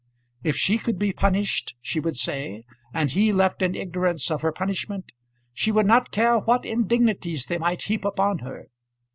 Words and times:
If 0.41 0.55
she 0.57 0.79
could 0.79 0.97
be 0.97 1.13
punished, 1.13 1.75
she 1.79 1.99
would 1.99 2.17
say, 2.17 2.65
and 2.91 3.11
he 3.11 3.31
left 3.31 3.61
in 3.61 3.75
ignorance 3.75 4.31
of 4.31 4.41
her 4.41 4.51
punishment, 4.51 5.11
she 5.53 5.71
would 5.71 5.85
not 5.85 6.09
care 6.09 6.39
what 6.39 6.65
indignities 6.65 7.45
they 7.45 7.59
might 7.59 7.83
heap 7.83 8.03
upon 8.03 8.39
her. 8.39 8.69